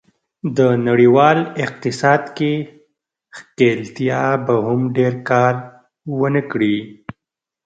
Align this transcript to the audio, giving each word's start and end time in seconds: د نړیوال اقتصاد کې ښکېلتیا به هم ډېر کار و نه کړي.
د 0.57 0.59
نړیوال 0.87 1.39
اقتصاد 1.63 2.21
کې 2.37 2.53
ښکېلتیا 3.35 4.23
به 4.45 4.55
هم 4.65 4.79
ډېر 4.97 5.13
کار 5.29 5.53
و 6.17 6.21
نه 6.35 6.41
کړي. 6.51 6.77